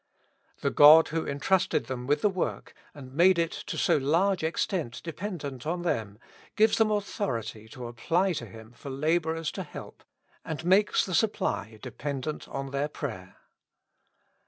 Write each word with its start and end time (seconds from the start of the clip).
The 0.61 0.71
God 0.71 1.09
who 1.09 1.27
entrusted 1.27 1.85
them 1.85 2.07
with 2.07 2.21
the 2.23 2.29
work, 2.31 2.73
and 2.95 3.13
made 3.13 3.37
it 3.37 3.51
to 3.51 3.77
so 3.77 3.97
large 3.97 4.43
extent 4.43 4.99
dependent 5.03 5.67
on 5.67 5.83
them, 5.83 6.17
gives 6.55 6.79
them 6.79 6.89
authority 6.89 7.67
to 7.67 7.85
apply 7.85 8.33
to 8.33 8.47
Him 8.47 8.71
for 8.71 8.89
laborers 8.89 9.51
to 9.51 9.61
help, 9.61 10.03
and 10.43 10.65
makes 10.65 11.05
the 11.05 11.13
supply 11.13 11.77
dependent 11.83 12.47
on 12.47 12.71
their 12.71 12.87
prayer. 12.87 13.35